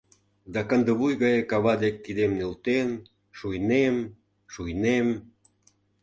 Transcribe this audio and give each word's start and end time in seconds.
Да 0.53 0.61
кандывуй 0.69 1.13
гае 1.23 1.41
кава 1.51 1.73
дек 1.83 1.95
кидем 2.05 2.31
нӧлтен, 2.39 2.89
шуйнем, 3.37 3.95
шуйнем… 4.53 5.07